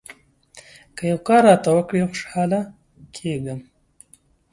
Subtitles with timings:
[0.95, 2.59] که یو کار راته وکړې، خوشاله
[3.15, 3.59] کېږم.